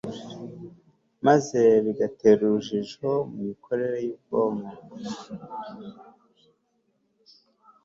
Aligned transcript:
maze 1.25 1.61
bigatera 1.85 2.39
urujijo 2.45 3.09
mu 3.31 3.39
mikorere 3.49 3.97
yubwonko 4.05 4.71